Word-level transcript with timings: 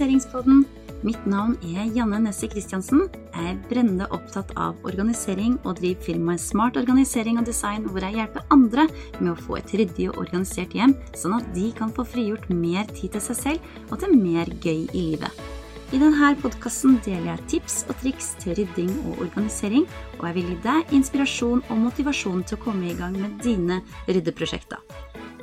Organiseringspodden. 0.00 0.62
Mitt 1.04 1.26
navn 1.28 1.58
er 1.76 1.88
Janne 1.92 2.22
Nessie 2.24 2.48
Christiansen. 2.48 3.02
Jeg 3.34 3.50
er 3.50 3.58
brennende 3.68 4.06
opptatt 4.16 4.48
av 4.56 4.78
organisering 4.88 5.58
og 5.60 5.76
driver 5.76 6.06
firmaet 6.06 6.40
Smart 6.40 6.78
organisering 6.80 7.36
og 7.36 7.44
design, 7.44 7.84
hvor 7.84 8.00
jeg 8.06 8.16
hjelper 8.16 8.46
andre 8.54 8.86
med 9.18 9.34
å 9.34 9.36
få 9.36 9.58
et 9.58 9.74
ryddig 9.76 10.06
og 10.08 10.22
organisert 10.22 10.72
hjem, 10.72 10.94
sånn 11.12 11.36
at 11.36 11.50
de 11.52 11.66
kan 11.76 11.92
få 11.92 12.06
frigjort 12.08 12.48
mer 12.48 12.88
tid 12.94 13.12
til 13.12 13.24
seg 13.26 13.38
selv 13.42 13.90
og 13.90 14.00
til 14.00 14.16
mer 14.16 14.48
gøy 14.64 14.86
i 14.88 15.04
livet. 15.10 15.44
I 15.92 16.00
denne 16.00 16.32
podkasten 16.40 16.96
deler 17.04 17.34
jeg 17.34 17.46
tips 17.56 17.82
og 17.90 18.00
triks 18.00 18.32
til 18.40 18.56
rydding 18.56 18.94
og 19.02 19.20
organisering, 19.26 19.84
og 20.16 20.30
jeg 20.30 20.38
vil 20.38 20.48
gi 20.54 20.58
deg 20.64 20.96
inspirasjon 20.96 21.60
og 21.66 21.84
motivasjon 21.84 22.46
til 22.48 22.56
å 22.56 22.64
komme 22.64 22.88
i 22.88 22.96
gang 22.96 23.20
med 23.20 23.36
dine 23.44 23.82
ryddeprosjekter. 24.08 24.80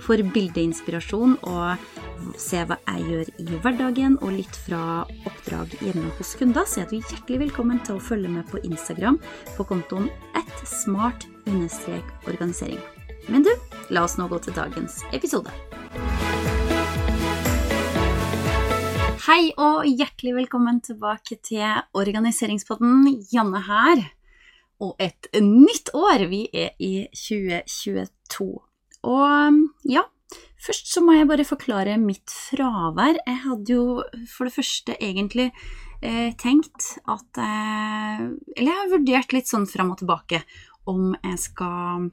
For 0.02 0.21
bildeinspirasjon 0.33 1.39
og 1.45 1.96
se 2.39 2.63
hva 2.67 2.77
jeg 2.88 3.05
gjør 3.12 3.31
i 3.44 3.48
hverdagen, 3.63 4.17
og 4.21 4.35
litt 4.38 4.59
fra 4.67 4.81
oppdrag 5.27 5.73
hjemme 5.81 6.12
hos 6.17 6.35
kunder, 6.39 6.67
så 6.67 6.84
er 6.84 6.91
du 6.91 6.99
hjertelig 6.99 7.48
velkommen 7.48 7.80
til 7.85 7.98
å 7.98 8.03
følge 8.03 8.31
med 8.31 8.48
på 8.52 8.62
Instagram 8.67 9.20
på 9.58 9.67
kontoen 9.67 10.09
smart-organisering. 10.67 12.80
Men 13.27 13.44
du, 13.44 13.52
la 13.91 14.03
oss 14.08 14.17
nå 14.20 14.27
gå 14.31 14.39
til 14.44 14.55
dagens 14.55 15.02
episode. 15.16 15.52
Hei 19.27 19.52
og 19.59 19.88
hjertelig 19.89 20.34
velkommen 20.38 20.80
tilbake 20.86 21.36
til 21.44 21.66
Organiseringspodden. 21.97 23.09
Janne 23.34 23.61
her. 23.67 24.06
Og 24.80 24.95
et 25.02 25.28
nytt 25.41 25.89
år! 25.97 26.28
Vi 26.31 26.45
er 26.53 26.69
i 26.80 27.08
2022. 27.11 28.47
Og 29.08 29.59
ja, 29.89 30.03
først 30.64 30.92
så 30.92 31.03
må 31.06 31.16
jeg 31.16 31.30
bare 31.30 31.47
forklare 31.47 31.97
mitt 32.02 32.31
fravær. 32.31 33.20
Jeg 33.25 33.42
hadde 33.45 33.75
jo 33.78 33.83
for 34.31 34.50
det 34.50 34.56
første 34.56 34.97
egentlig 34.97 35.50
eh, 36.02 36.31
tenkt 36.39 36.94
at 37.08 37.42
eh, 37.42 38.23
Eller 38.58 38.72
jeg 38.72 38.80
har 38.81 38.94
vurdert 38.95 39.36
litt 39.36 39.52
sånn 39.52 39.67
fram 39.69 39.94
og 39.94 40.02
tilbake 40.02 40.44
om 40.88 41.11
jeg 41.19 41.39
skal 41.44 42.09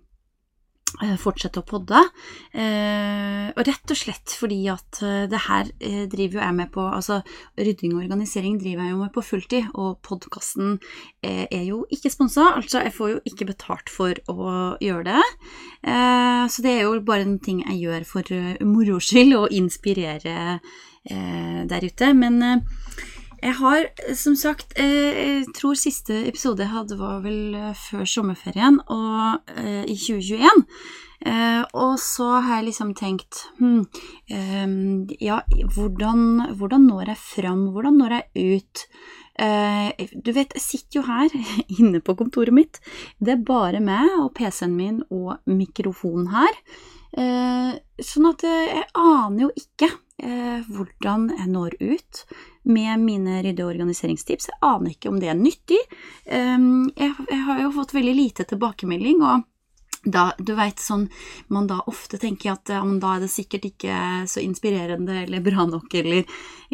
fortsette 1.20 1.60
å 1.60 1.66
podde. 1.66 2.00
Eh, 2.54 3.50
og 3.50 3.62
rett 3.66 3.92
og 3.92 3.98
slett 3.98 4.34
fordi 4.38 4.60
at 4.72 5.00
eh, 5.04 5.24
det 5.30 5.40
her 5.46 5.70
driver 6.10 6.38
jo 6.38 6.42
jeg 6.42 6.56
med 6.58 6.70
på 6.74 6.84
Altså 6.84 7.20
rydding 7.58 7.94
og 7.96 8.04
organisering 8.04 8.58
driver 8.60 8.86
jeg 8.86 8.94
jo 8.94 9.00
med 9.00 9.12
på 9.14 9.24
fulltid, 9.24 9.70
og 9.74 9.98
podkasten 10.06 10.76
er 11.24 11.62
jo 11.64 11.82
ikke 11.92 12.12
sponsa, 12.12 12.50
altså 12.58 12.82
jeg 12.84 12.94
får 12.94 13.10
jo 13.10 13.20
ikke 13.28 13.48
betalt 13.48 13.90
for 13.92 14.18
å 14.30 14.76
gjøre 14.82 15.04
det. 15.08 15.24
Så 16.52 16.64
det 16.64 16.74
er 16.74 16.84
jo 16.84 17.00
bare 17.06 17.24
en 17.26 17.38
ting 17.42 17.62
jeg 17.64 17.80
gjør 17.82 18.06
for 18.08 18.34
moro 18.68 19.00
skyld, 19.02 19.34
å 19.38 19.50
inspirere 19.54 20.58
der 21.04 21.88
ute. 21.88 22.12
Men 22.16 22.38
jeg 23.44 23.56
har 23.58 23.88
som 24.16 24.36
sagt 24.38 24.72
Jeg 24.78 25.44
tror 25.56 25.76
siste 25.76 26.16
episode 26.28 26.64
jeg 26.64 26.72
hadde 26.72 26.96
var 27.00 27.20
vel 27.24 27.56
før 27.76 28.06
sommerferien, 28.08 28.78
og 28.88 29.50
i 29.84 29.96
2021. 29.96 30.64
og 31.76 31.98
så 32.00 32.28
har 32.44 32.58
jeg 32.58 32.68
liksom 32.70 32.94
tenkt 32.96 33.42
hm, 33.58 33.84
Ja, 35.20 35.42
hvordan, 35.74 36.54
hvordan, 36.56 36.86
når 36.88 37.12
jeg 37.12 37.20
fram? 37.20 37.66
Hvordan 37.74 38.00
når 38.00 38.16
jeg 38.18 38.56
ut? 38.56 38.86
du 39.34 40.30
vet, 40.30 40.52
jeg 40.54 40.62
sitter 40.62 41.00
jo 41.00 41.04
her 41.08 41.32
inne 41.80 41.98
på 42.00 42.14
kontoret 42.14 42.54
mitt. 42.54 42.78
Det 43.18 43.34
er 43.34 43.46
bare 43.46 43.80
meg 43.82 44.06
og 44.20 44.30
PC-en 44.38 44.76
min 44.78 45.02
og 45.10 45.42
mikrofonen 45.50 46.30
her. 46.30 46.60
sånn 47.98 48.30
at 48.30 48.46
jeg 48.46 48.88
aner 48.94 49.48
jo 49.48 49.52
ikke 49.58 49.90
hvordan 50.70 51.32
jeg 51.34 51.50
når 51.50 51.74
ut 51.82 52.24
med 52.64 53.00
mine 53.00 53.42
rydde- 53.44 53.64
og 53.64 53.72
organiseringstips. 53.74 54.48
Jeg 54.50 54.60
aner 54.64 54.94
ikke 54.94 55.10
om 55.12 55.18
det 55.20 55.30
er 55.30 55.38
nyttig. 55.38 55.80
Ehm, 56.26 56.90
jeg 56.96 57.12
har 57.46 57.62
jo 57.62 57.72
fått 57.76 57.94
veldig 57.94 58.14
lite 58.16 58.44
tilbakemelding, 58.48 59.22
og 59.22 59.44
da, 60.04 60.30
du 60.38 60.52
veit 60.56 60.82
sånn 60.82 61.06
man 61.52 61.68
da 61.70 61.80
ofte 61.90 62.18
tenker 62.20 62.54
at 62.54 62.72
ja, 62.72 62.82
da 63.00 63.14
er 63.16 63.24
det 63.24 63.32
sikkert 63.32 63.66
ikke 63.68 63.96
så 64.30 64.42
inspirerende 64.44 65.22
eller 65.24 65.44
bra 65.44 65.66
nok, 65.68 65.88
eller 66.00 66.24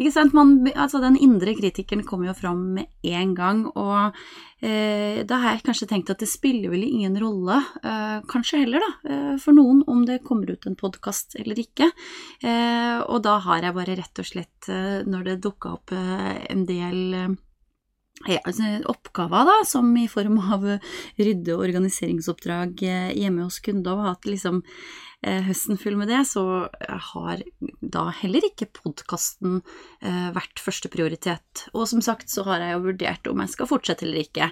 Ikke 0.01 0.13
sant? 0.13 0.33
Man, 0.33 0.55
altså 0.71 1.01
den 1.03 1.17
indre 1.19 1.53
kritikeren 1.53 2.05
kommer 2.07 2.31
jo 2.31 2.37
fram 2.37 2.61
med 2.77 2.87
en 3.05 3.35
gang, 3.37 3.59
og 3.77 4.15
eh, 4.63 5.21
da 5.27 5.37
har 5.43 5.57
jeg 5.57 5.65
kanskje 5.67 5.87
tenkt 5.91 6.09
at 6.09 6.23
det 6.23 6.29
spiller 6.31 6.71
vel 6.73 6.87
ingen 6.87 7.19
rolle, 7.21 7.59
eh, 7.83 8.23
kanskje 8.31 8.63
heller, 8.63 8.81
da, 8.81 9.11
eh, 9.11 9.35
for 9.43 9.53
noen 9.53 9.83
om 9.91 10.01
det 10.07 10.23
kommer 10.25 10.49
ut 10.49 10.65
en 10.65 10.79
podkast 10.79 11.37
eller 11.43 11.59
ikke. 11.61 11.91
Eh, 12.41 12.97
og 13.03 13.21
da 13.27 13.37
har 13.45 13.67
jeg 13.67 13.77
bare 13.77 13.99
rett 13.99 14.23
og 14.23 14.31
slett, 14.31 14.71
eh, 14.71 15.03
når 15.05 15.27
det 15.27 15.39
dukka 15.45 15.75
opp 15.75 15.93
eh, 15.93 16.33
en 16.49 16.65
del 16.65 17.37
ja, 18.29 18.41
altså, 18.45 18.79
oppgaver, 18.91 19.47
da, 19.47 19.59
som 19.67 19.89
i 19.97 20.07
form 20.11 20.39
av 20.41 20.65
rydde- 21.19 21.55
og 21.55 21.63
organiseringsoppdrag 21.67 22.83
eh, 22.87 23.13
hjemme 23.17 23.47
hos 23.47 23.61
kunder, 23.63 23.97
og 23.97 24.09
hatt 24.09 24.29
liksom 24.29 24.61
eh, 25.23 25.41
høsten 25.47 25.79
full 25.81 25.97
med 25.99 26.11
det, 26.11 26.21
så 26.29 26.43
har 27.11 27.43
da 27.81 28.07
heller 28.21 28.45
ikke 28.51 28.71
podkasten 28.81 29.59
eh, 30.01 30.29
vært 30.35 30.61
førsteprioritet. 30.61 31.67
Og 31.73 31.87
som 31.89 32.03
sagt 32.05 32.33
så 32.33 32.45
har 32.49 32.63
jeg 32.63 32.77
jo 32.77 32.85
vurdert 32.89 33.31
om 33.31 33.43
jeg 33.43 33.55
skal 33.55 33.71
fortsette 33.71 34.07
eller 34.07 34.25
ikke, 34.25 34.51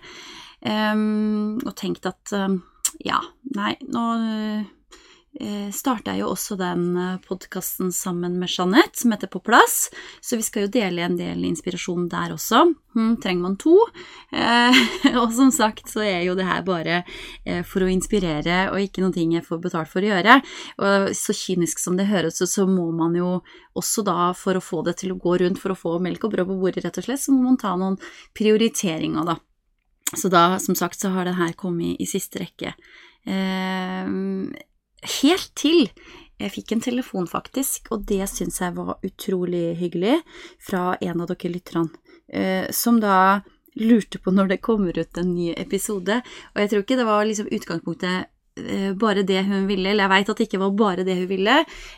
um, 0.65 1.59
og 1.63 1.73
tenkt 1.79 2.09
at 2.09 2.33
ja, 3.05 3.21
nei, 3.55 3.75
nå 3.87 4.05
Eh, 4.59 4.65
starta 5.71 6.11
jeg 6.11 6.23
jo 6.23 6.33
også 6.33 6.57
den 6.59 6.83
eh, 6.99 7.19
podkasten 7.23 7.93
sammen 7.95 8.35
med 8.41 8.51
Jeanette, 8.51 8.99
som 8.99 9.13
heter 9.13 9.29
På 9.31 9.39
plass. 9.39 9.87
Så 10.21 10.35
vi 10.35 10.43
skal 10.43 10.65
jo 10.65 10.71
dele 10.73 11.05
en 11.05 11.15
del 11.19 11.45
inspirasjon 11.47 12.09
der 12.11 12.33
også. 12.35 12.65
Hm, 12.95 13.15
trenger 13.23 13.45
man 13.45 13.55
to? 13.61 13.77
Eh, 14.35 14.79
og 15.21 15.31
som 15.35 15.51
sagt 15.55 15.91
så 15.91 16.03
er 16.03 16.25
jo 16.27 16.35
det 16.35 16.47
her 16.49 16.65
bare 16.67 17.01
eh, 17.45 17.63
for 17.63 17.85
å 17.85 17.89
inspirere, 17.91 18.65
og 18.73 18.83
ikke 18.83 19.03
noe 19.05 19.15
jeg 19.15 19.45
får 19.45 19.63
betalt 19.63 19.91
for 19.91 20.03
å 20.03 20.11
gjøre. 20.11 20.39
Og 20.83 21.09
så 21.17 21.35
kynisk 21.35 21.79
som 21.79 21.99
det 21.99 22.09
høres 22.11 22.41
ut, 22.41 22.49
så 22.51 22.67
må 22.67 22.89
man 22.95 23.15
jo 23.15 23.37
også 23.79 24.03
da, 24.07 24.31
for 24.35 24.59
å 24.59 24.63
få 24.63 24.83
det 24.87 24.99
til 25.03 25.15
å 25.15 25.19
gå 25.21 25.37
rundt, 25.39 25.61
for 25.61 25.71
å 25.71 25.79
få 25.79 25.97
melk 26.03 26.25
og 26.27 26.35
brød 26.35 26.51
på 26.51 26.63
bordet, 26.65 26.83
rett 26.83 26.99
og 26.99 27.07
slett, 27.07 27.23
så 27.23 27.35
må 27.35 27.47
man 27.47 27.59
ta 27.61 27.75
noen 27.79 27.99
prioriteringer, 28.37 29.23
da. 29.23 29.39
Så 30.17 30.27
da, 30.33 30.57
som 30.59 30.75
sagt, 30.75 30.99
så 30.99 31.13
har 31.13 31.29
det 31.29 31.37
her 31.37 31.53
kommet 31.53 32.01
i 32.01 32.07
siste 32.09 32.41
rekke. 32.41 32.73
Eh, 33.29 34.09
Helt 35.21 35.53
til 35.55 35.87
jeg 36.39 36.53
fikk 36.53 36.71
en 36.71 36.83
telefon, 36.83 37.27
faktisk, 37.27 37.89
og 37.91 38.05
det 38.07 38.23
syns 38.31 38.61
jeg 38.61 38.75
var 38.77 38.95
utrolig 39.03 39.73
hyggelig, 39.79 40.21
fra 40.63 40.93
en 41.03 41.23
av 41.23 41.27
dere 41.33 41.51
lytterne, 41.51 41.91
eh, 42.31 42.69
som 42.71 43.01
da 43.03 43.41
lurte 43.79 44.21
på 44.23 44.31
når 44.31 44.53
det 44.53 44.63
kommer 44.63 44.95
ut 44.95 45.19
en 45.19 45.33
ny 45.33 45.51
episode. 45.59 46.21
Og 46.53 46.61
jeg 46.61 46.71
tror 46.71 46.85
ikke 46.85 46.99
det 46.99 47.07
var 47.09 47.27
liksom 47.27 47.51
utgangspunktet 47.51 48.63
eh, 48.63 48.91
bare 48.95 49.25
det 49.27 49.43
hun 49.49 49.67
ville, 49.67 49.91
eller 49.91 50.07
jeg 50.07 50.13
veit 50.15 50.31
at 50.31 50.39
det 50.39 50.47
ikke 50.47 50.63
var 50.63 50.79
bare 50.79 51.07
det 51.07 51.17
hun 51.19 51.29
ville 51.29 51.57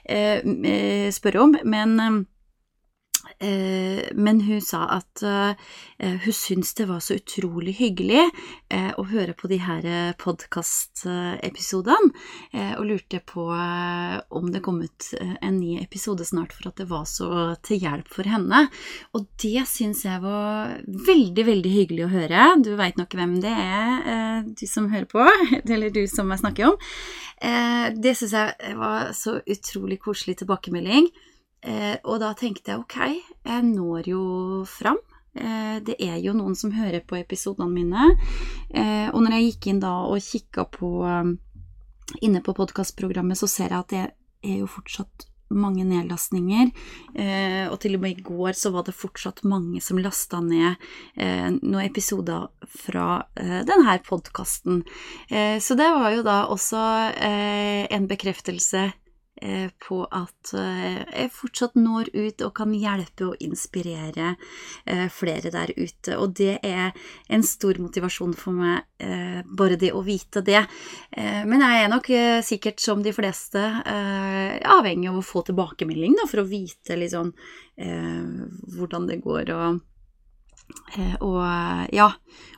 eh, 0.10 1.10
spørre 1.14 1.46
om, 1.46 1.56
men 1.62 2.26
men 4.14 4.42
hun 4.42 4.62
sa 4.62 4.84
at 4.98 5.22
eh, 5.26 5.54
hun 6.24 6.34
syntes 6.34 6.74
det 6.78 6.88
var 6.90 7.02
så 7.02 7.18
utrolig 7.18 7.74
hyggelig 7.80 8.24
eh, 8.70 8.92
å 8.98 9.06
høre 9.10 9.34
på 9.38 9.50
de 9.52 9.58
her 9.62 9.88
podkastepisodene, 10.22 12.12
og 12.78 12.86
lurte 12.86 13.22
på 13.26 13.44
om 13.50 14.50
det 14.54 14.62
kom 14.66 14.82
ut 14.84 15.08
en 15.42 15.58
ny 15.58 15.78
episode 15.82 16.26
snart 16.28 16.54
for 16.56 16.70
at 16.70 16.82
det 16.82 16.88
var 16.90 17.06
så 17.10 17.30
til 17.66 17.82
hjelp 17.82 18.10
for 18.12 18.28
henne. 18.30 18.64
Og 19.18 19.26
det 19.42 19.66
syns 19.70 20.04
jeg 20.06 20.22
var 20.24 20.76
veldig, 20.86 21.46
veldig 21.48 21.74
hyggelig 21.74 22.06
å 22.06 22.12
høre. 22.12 22.46
Du 22.64 22.74
veit 22.80 23.00
nok 23.00 23.16
hvem 23.18 23.38
det 23.44 23.54
er, 23.54 24.46
du 24.46 24.66
som 24.70 24.90
hører 24.92 25.10
på, 25.10 25.26
eller 25.74 25.94
du 25.94 26.04
som 26.12 26.30
jeg 26.34 26.44
snakker 26.44 26.70
om. 26.72 26.80
Det 27.98 28.16
syns 28.18 28.38
jeg 28.38 28.78
var 28.80 29.12
så 29.18 29.40
utrolig 29.42 30.02
koselig 30.04 30.42
tilbakemelding. 30.42 31.10
Eh, 31.62 31.98
og 32.10 32.22
da 32.22 32.34
tenkte 32.38 32.74
jeg 32.74 32.82
ok, 32.82 33.00
jeg 33.46 33.66
når 33.70 34.12
jo 34.12 34.22
fram. 34.70 35.00
Eh, 35.38 35.78
det 35.86 35.98
er 36.02 36.18
jo 36.24 36.34
noen 36.36 36.58
som 36.58 36.74
hører 36.74 37.04
på 37.06 37.20
episodene 37.20 37.70
mine. 37.72 38.12
Eh, 38.70 39.08
og 39.12 39.22
når 39.22 39.38
jeg 39.38 39.50
gikk 39.52 39.72
inn 39.72 39.84
da 39.84 39.96
og 40.10 40.24
kikka 40.26 40.68
på 40.74 40.94
inne 42.22 42.42
på 42.44 42.56
podkastprogrammet, 42.58 43.40
så 43.40 43.48
ser 43.48 43.70
jeg 43.72 43.80
at 43.86 43.94
det 43.94 44.08
er 44.44 44.64
jo 44.64 44.70
fortsatt 44.70 45.28
mange 45.52 45.84
nedlastninger, 45.84 46.70
og 47.68 47.74
til 47.84 47.98
og 47.98 48.04
med 48.04 48.14
i 48.16 48.24
går 48.24 48.56
så 48.56 48.70
var 48.72 48.86
det 48.88 48.94
fortsatt 48.96 49.42
mange 49.52 49.82
som 49.84 50.00
lasta 50.00 50.40
ned 50.40 50.80
noen 51.58 51.82
episoder 51.84 52.48
fra 52.72 53.20
denne 53.36 53.98
podkasten. 54.08 54.80
så 55.28 55.78
det 55.80 55.90
var 55.92 56.16
jo 56.16 56.24
da 56.24 56.38
også 56.56 56.86
en 57.20 58.08
bekreftelse 58.08 58.86
på 59.82 60.02
at 60.06 60.52
eh, 60.58 61.02
jeg 61.02 61.32
fortsatt 61.34 61.78
når 61.80 62.12
ut 62.14 62.44
og 62.46 62.54
kan 62.58 62.74
hjelpe 62.78 63.32
og 63.32 63.44
inspirere 63.44 64.36
eh, 64.86 65.08
flere 65.12 65.52
der 65.54 65.74
ute. 65.76 66.18
Og 66.18 66.36
det 66.38 66.60
er 66.68 66.92
en 67.32 67.46
stor 67.46 67.80
motivasjon 67.82 68.36
for 68.38 68.58
meg, 68.58 68.86
eh, 69.02 69.42
bare 69.46 69.80
det 69.82 69.94
å 69.98 70.04
vite 70.06 70.44
det. 70.46 70.62
Eh, 71.12 71.42
men 71.48 71.66
jeg 71.66 71.84
er 71.84 71.92
nok 71.92 72.12
sikkert, 72.46 72.80
som 72.82 73.02
de 73.04 73.14
fleste, 73.16 73.62
avhengig 73.62 75.10
av 75.10 75.20
å 75.20 75.26
få 75.26 75.44
tilbakemelding 75.48 76.16
da, 76.20 76.28
for 76.30 76.44
å 76.44 76.50
vite 76.50 76.98
sånn 77.12 77.32
hvordan 78.76 79.08
det 79.10 79.22
går. 79.24 79.54
og 79.56 79.82
og 81.26 81.42
ja, 81.92 82.08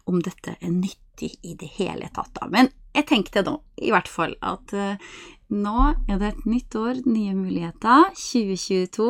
om 0.09 0.19
dette 0.21 0.57
er 0.59 0.73
nyttig 0.73 1.02
i 1.21 1.53
det 1.59 1.69
hele 1.77 2.09
tatt, 2.15 2.31
da. 2.39 2.47
Men 2.49 2.71
jeg 2.93 3.05
tenkte 3.09 3.43
nå, 3.45 3.59
i 3.81 3.91
hvert 3.93 4.09
fall, 4.09 4.33
at 4.41 4.73
nå 5.53 5.79
er 6.09 6.17
det 6.17 6.29
et 6.31 6.45
nytt 6.49 6.75
år, 6.79 7.03
nye 7.05 7.33
muligheter, 7.37 8.09
2022. 8.17 9.05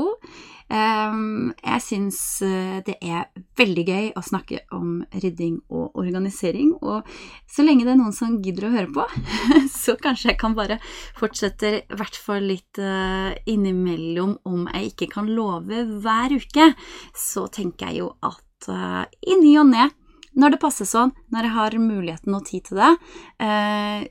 Jeg 0.73 1.83
syns 1.85 2.19
eh, 2.43 2.79
det 2.83 2.95
er 3.05 3.29
veldig 3.59 3.83
gøy 3.87 4.07
å 4.17 4.23
snakke 4.25 4.63
om 4.75 5.03
rydding 5.13 5.59
og 5.71 5.95
organisering, 6.01 6.73
og 6.81 7.07
så 7.47 7.63
lenge 7.63 7.85
det 7.85 7.93
er 7.93 7.99
noen 8.01 8.15
som 8.15 8.39
gidder 8.43 8.67
å 8.67 8.73
høre 8.73 8.91
på, 8.95 9.05
så 9.83 9.95
kanskje 10.01 10.33
jeg 10.33 10.41
kan 10.41 10.57
bare 10.57 10.79
fortsette 11.19 11.73
i 11.77 11.99
hvert 11.99 12.17
fall 12.17 12.47
litt 12.49 12.81
uh, 12.81 13.31
innimellom 13.47 14.39
om 14.49 14.65
jeg 14.73 14.93
ikke 14.93 15.11
kan 15.13 15.29
love 15.31 15.85
hver 16.03 16.33
uke, 16.33 16.71
så 17.15 17.45
tenker 17.53 17.91
jeg 17.91 18.03
jo 18.03 18.13
at 18.25 18.71
uh, 18.73 19.03
i 19.21 19.37
ny 19.39 19.53
og 19.61 19.69
ne, 19.71 19.91
når 20.39 20.55
det 20.55 20.61
passer 20.63 20.87
sånn, 20.89 21.13
når 21.33 21.47
jeg 21.47 21.55
har 21.57 21.77
muligheten 21.81 22.35
og 22.37 22.45
tid 22.47 22.65
til 22.69 22.79
det, 22.81 22.91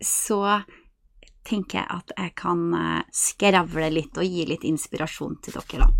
så 0.06 0.40
tenker 1.46 1.80
jeg 1.80 1.88
at 1.90 2.14
jeg 2.16 2.34
kan 2.38 2.68
eh, 2.76 3.00
skravle 3.14 3.90
litt 3.92 4.18
og 4.18 4.26
gi 4.26 4.46
litt 4.48 4.66
inspirasjon 4.68 5.38
til 5.42 5.58
dere, 5.58 5.86
da. 5.86 5.90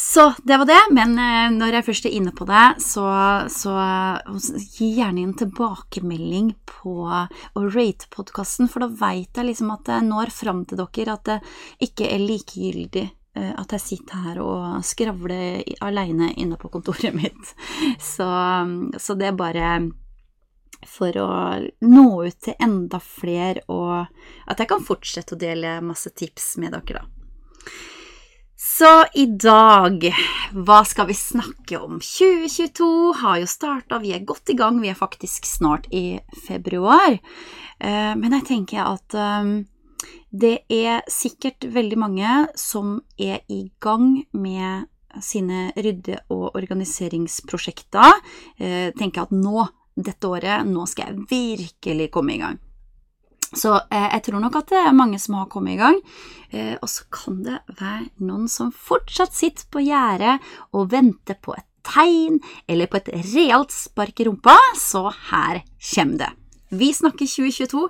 Så 0.00 0.30
det 0.48 0.56
var 0.56 0.64
det, 0.64 0.80
men 0.96 1.12
eh, 1.20 1.50
når 1.52 1.76
jeg 1.76 1.86
først 1.90 2.08
er 2.08 2.16
inne 2.16 2.32
på 2.36 2.46
det, 2.48 2.64
så, 2.80 3.04
så 3.52 3.74
gi 4.56 4.94
gjerne 4.96 5.26
en 5.26 5.36
tilbakemelding 5.42 6.54
på 6.70 6.94
å 7.04 7.64
rate 7.68 8.08
podkasten, 8.14 8.70
for 8.72 8.86
da 8.86 8.90
veit 9.02 9.36
jeg 9.36 9.50
liksom 9.50 9.74
at 9.76 9.92
jeg 9.92 10.08
når 10.08 10.32
fram 10.32 10.64
til 10.64 10.80
dere, 10.80 11.18
at 11.18 11.28
det 11.28 11.40
ikke 11.90 12.08
er 12.08 12.24
likegyldig 12.24 13.06
eh, 13.06 13.16
at 13.34 13.72
jeg 13.76 13.82
sitter 13.84 14.24
her 14.24 14.40
og 14.42 14.80
skravler 14.82 15.60
aleine 15.86 16.32
inne 16.34 16.58
på 16.58 16.70
kontoret 16.72 17.14
mitt. 17.20 17.52
Så, 18.02 18.26
så 18.98 19.14
det 19.18 19.30
er 19.30 19.38
bare 19.38 19.68
for 20.86 21.16
å 21.20 21.30
nå 21.84 22.06
ut 22.24 22.38
til 22.40 22.56
enda 22.62 23.00
flere, 23.04 23.62
og 23.68 24.06
at 24.50 24.60
jeg 24.60 24.70
kan 24.70 24.84
fortsette 24.84 25.36
å 25.36 25.40
dele 25.40 25.78
masse 25.84 26.12
tips 26.16 26.54
med 26.62 26.76
dere, 26.76 27.02
da. 27.02 27.08
Så 28.60 28.88
i 29.16 29.24
dag, 29.40 30.02
hva 30.52 30.82
skal 30.84 31.06
vi 31.08 31.14
snakke 31.16 31.78
om? 31.80 31.96
2022 32.04 32.88
har 33.22 33.38
jo 33.40 33.48
starta, 33.48 34.00
vi 34.02 34.12
er 34.12 34.26
godt 34.28 34.52
i 34.52 34.56
gang, 34.56 34.82
vi 34.82 34.90
er 34.92 34.98
faktisk 34.98 35.48
snart 35.48 35.88
i 35.96 36.20
februar. 36.44 37.16
Eh, 37.80 38.12
men 38.20 38.36
jeg 38.36 38.46
tenker 38.50 38.84
at 38.84 39.16
eh, 39.16 39.52
det 40.30 40.62
er 40.70 41.02
sikkert 41.10 41.66
veldig 41.74 41.98
mange 41.98 42.30
som 42.58 43.00
er 43.18 43.42
i 43.48 43.70
gang 43.82 44.24
med 44.32 44.88
sine 45.20 45.72
rydde- 45.76 46.22
og 46.30 46.54
organiseringsprosjekter. 46.54 48.12
Eh, 48.58 48.90
tenker 48.96 49.26
at 49.26 49.34
nå 49.34 49.66
dette 49.96 50.28
året, 50.28 50.66
nå 50.66 50.86
skal 50.86 51.10
jeg 51.10 51.24
virkelig 51.30 52.10
komme 52.14 52.34
i 52.36 52.42
gang. 52.42 52.58
Så 53.50 53.74
eh, 53.90 54.08
jeg 54.14 54.22
tror 54.28 54.44
nok 54.44 54.60
at 54.60 54.70
det 54.70 54.78
er 54.78 54.94
mange 54.94 55.18
som 55.18 55.34
har 55.40 55.50
kommet 55.50 55.74
i 55.74 55.80
gang. 55.80 55.98
Eh, 56.54 56.76
og 56.78 56.88
så 56.88 57.06
kan 57.10 57.42
det 57.46 57.58
være 57.80 58.10
noen 58.22 58.46
som 58.48 58.70
fortsatt 58.70 59.34
sitter 59.34 59.66
på 59.72 59.82
gjerdet 59.82 60.38
og 60.72 60.92
venter 60.92 61.38
på 61.42 61.56
et 61.56 61.66
tegn 61.86 62.38
eller 62.68 62.90
på 62.90 63.00
et 63.00 63.10
realt 63.32 63.72
spark 63.74 64.20
i 64.20 64.28
rumpa, 64.28 64.54
så 64.78 65.08
her 65.30 65.64
kommer 65.94 66.22
det. 66.22 66.30
Vi 66.70 66.92
snakker 66.94 67.26
2022. 67.26 67.88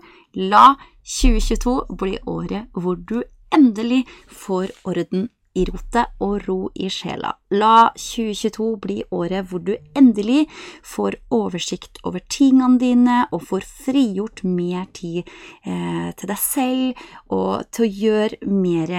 La 0.49 0.71
2022 1.05 1.97
blir 2.01 2.19
året 2.29 2.71
hvor 2.73 2.97
du 2.97 3.23
endelig 3.55 4.05
får 4.29 4.71
orden 4.85 5.29
i 5.59 5.65
rotet 5.67 6.13
og 6.23 6.47
ro 6.47 6.59
i 6.79 6.89
sjela. 6.93 7.33
La 7.51 7.91
2022 7.99 8.69
bli 8.83 8.99
året 9.11 9.49
hvor 9.51 9.63
du 9.67 9.73
endelig 9.99 10.45
får 10.87 11.19
oversikt 11.35 11.99
over 12.07 12.23
tingene 12.31 12.79
dine 12.79 13.25
og 13.35 13.49
får 13.49 13.67
frigjort 13.67 14.45
mer 14.47 14.87
tid 14.95 15.25
eh, 15.67 16.11
til 16.15 16.31
deg 16.31 16.41
selv 16.41 17.05
og 17.35 17.67
til 17.75 17.87
å 17.87 17.93
gjøre 18.05 18.51
mer 18.51 18.95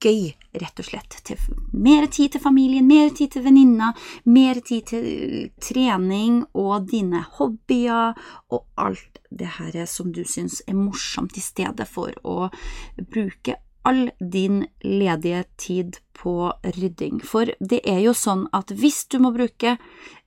gøy, 0.00 0.32
rett 0.52 0.82
og 0.82 0.86
slett. 0.86 1.16
Til 1.26 1.38
mer 1.72 2.06
tid 2.10 2.34
til 2.34 2.42
familien, 2.42 2.86
mer 2.88 3.10
tid 3.14 3.34
til 3.36 3.44
venninna, 3.46 3.92
mer 4.24 4.60
tid 4.66 4.90
til 4.90 5.50
trening 5.62 6.42
og 6.58 6.90
dine 6.90 7.22
hobbyer 7.38 8.14
og 8.50 8.64
alt 8.80 9.20
det 9.30 9.56
her 9.58 9.84
som 9.86 10.12
du 10.12 10.24
syns 10.26 10.60
er 10.66 10.78
morsomt, 10.78 11.36
i 11.38 11.44
stedet 11.44 11.86
for 11.88 12.14
å 12.26 12.50
bruke 12.98 13.60
all 13.86 14.10
din 14.18 14.64
ledige 14.84 15.44
tid 15.56 16.00
på 16.12 16.52
rydding. 16.76 17.20
For 17.24 17.52
det 17.60 17.80
er 17.88 18.02
jo 18.04 18.14
sånn 18.16 18.46
at 18.56 18.74
hvis 18.76 19.06
du 19.08 19.20
må 19.22 19.30
bruke 19.32 19.76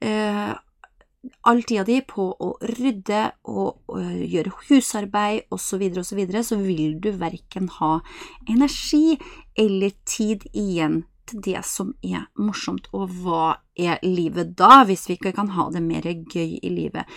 eh, 0.01 0.53
all 1.47 1.61
tida 1.63 1.85
di 1.87 1.99
på 2.07 2.25
å 2.33 2.49
rydde 2.73 3.21
og, 3.47 3.83
og 3.87 4.23
gjøre 4.27 4.55
husarbeid 4.67 5.45
osv., 5.53 5.63
så, 5.63 5.79
videre, 5.79 6.01
og 6.01 6.07
så, 6.07 6.17
videre, 6.17 6.43
så 6.43 6.57
vil 6.59 6.97
du 7.03 7.11
verken 7.19 7.69
ha 7.79 7.93
energi 8.49 9.19
eller 9.59 9.93
tid 10.09 10.45
igjen 10.51 11.03
til 11.29 11.41
det 11.45 11.61
som 11.65 11.93
er 12.03 12.25
morsomt, 12.35 12.89
og 12.91 13.11
hva 13.23 13.55
er 13.79 14.01
livet 14.03 14.55
da, 14.59 14.83
hvis 14.87 15.07
vi 15.07 15.17
ikke 15.17 15.33
kan 15.37 15.53
ha 15.55 15.69
det 15.73 15.83
mer 15.85 16.03
gøy 16.03 16.57
i 16.59 16.71
livet? 16.71 17.07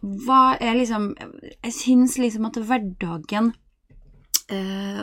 Hva 0.00 0.56
er 0.60 0.78
liksom 0.78 1.12
Jeg 1.18 1.74
syns 1.74 2.18
liksom 2.22 2.46
at 2.48 2.60
hverdagen 2.62 3.52
eh, 4.52 5.02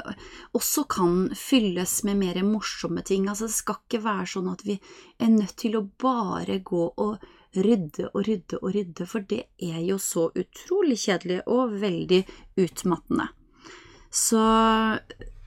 også 0.56 0.86
kan 0.90 1.18
fylles 1.36 2.04
med 2.08 2.22
mer 2.22 2.40
morsomme 2.48 3.04
ting. 3.06 3.28
Altså, 3.28 3.50
det 3.50 3.58
skal 3.58 3.82
ikke 3.84 4.04
være 4.06 4.30
sånn 4.36 4.54
at 4.54 4.64
vi 4.68 4.80
er 5.20 5.34
nødt 5.34 5.58
til 5.60 5.78
å 5.80 5.88
bare 6.00 6.62
gå 6.64 6.86
og 6.96 7.28
rydde 7.58 8.12
og 8.14 8.24
rydde 8.28 8.62
og 8.62 8.74
rydde, 8.76 9.10
for 9.10 9.26
det 9.26 9.44
er 9.58 9.82
jo 9.82 9.98
så 10.02 10.30
utrolig 10.38 11.00
kjedelig 11.02 11.42
og 11.50 11.76
veldig 11.82 12.24
utmattende. 12.62 13.30
Så 14.14 14.42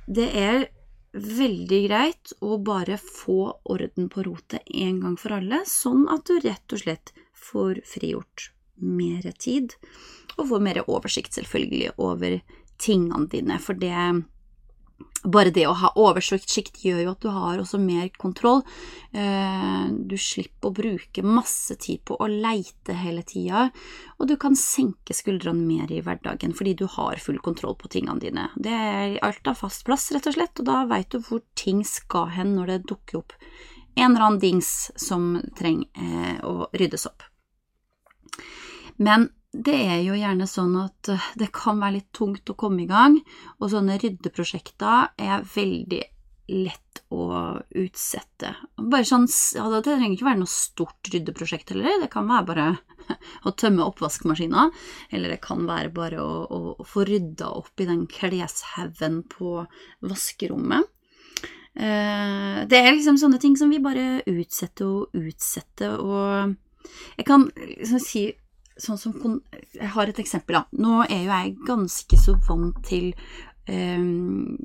det 0.06 0.28
er 0.38 0.64
veldig 1.12 1.81
greit 1.87 2.32
å 2.41 2.56
bare 2.64 2.97
få 3.00 3.53
orden 3.69 4.09
på 4.12 4.25
rotet 4.26 4.64
en 4.73 5.00
gang 5.03 5.17
for 5.20 5.37
alle, 5.37 5.62
sånn 5.69 6.07
at 6.12 6.25
du 6.28 6.38
rett 6.40 6.73
og 6.73 6.83
slett 6.85 7.12
får 7.37 7.83
frigjort 7.88 8.50
mer 8.83 9.28
tid, 9.38 9.76
og 10.38 10.49
får 10.49 10.64
mer 10.64 10.83
oversikt, 10.87 11.37
selvfølgelig, 11.37 11.92
over 12.00 12.40
tingene 12.83 13.28
dine, 13.31 13.59
for 13.62 13.78
det 13.78 13.92
bare 15.23 15.52
det 15.54 15.64
å 15.68 15.75
ha 15.78 15.92
oversikt 16.00 16.82
gjør 16.82 17.02
jo 17.04 17.12
at 17.12 17.23
du 17.23 17.28
har 17.30 17.61
også 17.62 17.78
mer 17.82 18.09
kontroll. 18.18 18.62
Eh, 19.14 19.90
du 19.92 20.16
slipper 20.18 20.71
å 20.71 20.75
bruke 20.75 21.25
masse 21.26 21.76
tid 21.82 22.02
på 22.09 22.16
å 22.18 22.28
leite 22.30 22.97
hele 22.99 23.23
tida, 23.26 23.68
og 24.18 24.30
du 24.30 24.37
kan 24.40 24.56
senke 24.59 25.14
skuldrene 25.16 25.62
mer 25.62 25.92
i 25.92 26.00
hverdagen 26.04 26.56
fordi 26.56 26.75
du 26.82 26.87
har 26.97 27.21
full 27.23 27.38
kontroll 27.44 27.76
på 27.78 27.90
tingene 27.92 28.23
dine. 28.23 28.49
Det 28.56 28.73
er 28.73 29.18
alt 29.23 29.47
av 29.50 29.61
fast 29.62 29.87
plass, 29.87 30.11
rett 30.14 30.26
og 30.30 30.38
slett, 30.38 30.62
og 30.62 30.68
da 30.71 30.82
veit 30.90 31.12
du 31.12 31.21
hvor 31.23 31.44
ting 31.59 31.85
skal 31.87 32.32
hen 32.35 32.56
når 32.56 32.75
det 32.75 32.80
dukker 32.90 33.23
opp 33.23 33.38
en 33.94 34.11
eller 34.14 34.25
annen 34.25 34.40
dings 34.40 34.90
som 34.97 35.37
trenger 35.59 35.88
eh, 35.94 36.38
å 36.44 36.68
ryddes 36.73 37.06
opp. 37.11 37.25
Men 38.97 39.28
det 39.52 39.75
er 39.76 40.00
jo 40.00 40.16
gjerne 40.16 40.47
sånn 40.49 40.73
at 40.80 41.11
eh, 41.12 41.28
det 41.40 41.50
kan 41.54 41.80
være 41.82 41.99
litt 41.99 42.12
tungt 42.16 42.49
å 42.49 42.56
komme 42.59 42.85
i 42.85 42.88
gang, 42.90 43.18
og 43.61 43.73
sånne 43.73 43.99
ryddeprosjekter 44.00 45.12
er 45.21 45.44
veldig 45.54 46.00
lett 46.52 47.02
å 47.12 47.26
utsette. 47.78 48.54
Bare 48.80 49.06
sånn, 49.06 49.28
altså, 49.28 49.68
Det 49.76 49.82
trenger 49.85 50.16
ikke 50.16 50.28
være 50.30 50.40
noe 50.40 50.50
stort 50.50 51.12
ryddeprosjekt 51.12 51.75
heller, 51.75 52.00
det 52.00 52.11
kan 52.12 52.26
være 52.30 52.49
bare 52.49 52.66
å 53.49 53.52
tømme 53.52 53.87
oppvaskmaskina, 53.92 54.71
eller 55.12 55.35
det 55.35 55.42
kan 55.44 55.68
være 55.68 55.92
bare 55.94 56.25
å, 56.25 56.32
å, 56.49 56.61
å 56.80 56.88
få 56.88 57.04
rydda 57.09 57.52
opp 57.61 57.85
i 57.85 57.88
den 57.88 58.06
kleshaugen 58.11 59.23
på 59.32 59.61
vaskerommet. 60.09 60.88
Eh, 61.73 62.59
det 62.68 62.80
er 62.80 62.92
liksom 62.97 63.21
sånne 63.21 63.40
ting 63.40 63.56
som 63.61 63.73
vi 63.73 63.80
bare 63.85 64.25
utsetter 64.28 64.88
og 64.88 65.16
utsetter, 65.16 66.00
og 66.00 66.56
jeg 67.16 67.28
kan 67.28 67.47
liksom 67.54 68.00
si 68.02 68.30
sånn 68.81 69.00
som 69.00 69.41
Jeg 69.75 69.91
har 69.95 70.09
et 70.09 70.21
eksempel, 70.23 70.61
da. 70.61 70.64
Nå 70.73 71.02
er 71.07 71.25
jo 71.25 71.33
jeg 71.33 71.57
ganske 71.67 72.21
så 72.21 72.37
vant 72.47 72.79
til 72.87 73.12
um, 73.69 74.57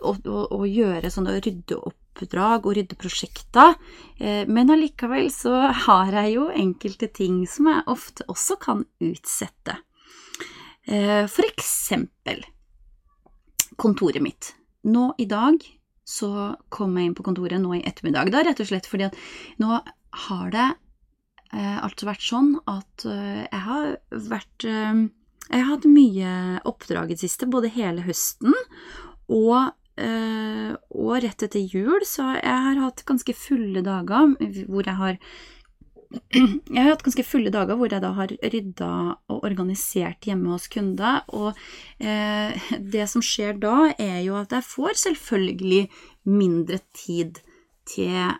å, 0.00 0.12
å, 0.12 0.42
å, 0.58 0.60
gjøre 0.68 1.10
sånne 1.12 1.38
ryddeoppdrag 1.38 2.66
og 2.66 2.76
ryddeprosjekter, 2.78 3.74
uh, 4.20 4.44
men 4.50 4.74
allikevel 4.74 5.30
så 5.34 5.54
har 5.86 6.12
jeg 6.22 6.36
jo 6.36 6.48
enkelte 6.52 7.10
ting 7.20 7.42
som 7.48 7.70
jeg 7.72 7.88
ofte 7.94 8.28
også 8.28 8.58
kan 8.62 8.84
utsette. 9.04 9.80
Uh, 10.88 11.26
for 11.28 11.44
eksempel 11.48 12.44
kontoret 13.78 14.22
mitt. 14.22 14.52
Nå 14.88 15.12
i 15.18 15.26
dag 15.28 15.62
så 16.08 16.54
kom 16.72 16.96
jeg 16.96 17.10
inn 17.10 17.16
på 17.16 17.24
kontoret 17.26 17.60
nå 17.60 17.76
i 17.76 17.84
ettermiddag, 17.86 18.32
da, 18.32 18.42
rett 18.46 18.60
og 18.62 18.70
slett 18.70 18.88
fordi 18.88 19.08
at 19.10 19.18
nå 19.60 19.80
har 20.26 20.52
det 20.54 20.64
eh, 20.64 20.76
altså 21.56 22.08
vært 22.08 22.24
sånn 22.24 22.52
at 22.68 23.06
eh, 23.08 23.44
jeg 23.46 23.62
har 23.64 23.90
vært 24.10 24.68
eh, 24.68 25.04
Jeg 25.48 25.64
har 25.64 25.70
hatt 25.70 25.88
mye 25.88 26.30
oppdrag 26.68 27.12
i 27.12 27.16
det 27.16 27.24
siste, 27.24 27.48
både 27.48 27.72
hele 27.72 28.06
høsten 28.08 28.54
og 29.28 29.74
og 29.98 31.16
rett 31.24 31.42
etter 31.42 31.58
jul, 31.58 32.04
så 32.06 32.36
jeg 32.36 32.58
har 32.62 32.76
hatt 32.78 33.00
ganske 33.02 33.32
fulle 33.34 33.80
dager 33.82 34.28
hvor 34.70 34.86
jeg 34.86 34.94
har 34.94 35.16
jeg 36.32 36.78
har 36.78 36.92
hatt 36.92 37.02
ganske 37.04 37.24
fulle 37.26 37.50
dager 37.52 37.76
hvor 37.76 37.92
jeg 37.92 38.00
da 38.04 38.12
har 38.16 38.32
rydda 38.54 38.90
og 39.28 39.42
organisert 39.44 40.28
hjemme 40.28 40.54
hos 40.54 40.68
kunder, 40.72 41.24
og 41.34 41.58
eh, 42.00 42.70
det 42.78 43.08
som 43.10 43.24
skjer 43.24 43.58
da, 43.60 43.90
er 43.98 44.22
jo 44.24 44.38
at 44.40 44.54
jeg 44.54 44.68
får 44.70 45.02
selvfølgelig 45.02 45.82
mindre 46.30 46.80
tid 46.96 47.42
til 47.88 48.38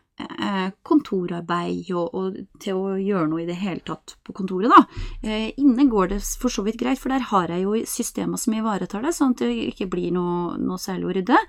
kontorarbeid 0.82 1.90
og, 1.94 2.14
og, 2.14 2.38
til 2.62 2.78
å 2.78 2.96
gjøre 2.98 3.28
noe 3.30 3.42
i 3.44 3.48
det 3.48 3.58
hele 3.60 3.84
tatt 3.86 4.16
på 4.26 4.34
kontoret, 4.36 4.72
da. 4.72 4.80
Eh, 5.22 5.50
inne 5.62 5.86
går 5.90 6.12
det 6.14 6.20
for 6.40 6.52
så 6.52 6.64
vidt 6.66 6.78
greit, 6.80 7.00
for 7.00 7.12
der 7.14 7.26
har 7.30 7.52
jeg 7.52 7.64
jo 7.64 7.76
systemer 7.88 8.40
som 8.40 8.56
ivaretar 8.58 9.04
det, 9.04 9.14
sånn 9.16 9.36
at 9.36 9.44
det 9.44 9.52
ikke 9.70 9.90
blir 9.92 10.14
noe, 10.16 10.56
noe 10.60 10.80
særlig 10.82 11.08
å 11.08 11.14
rydde. 11.18 11.42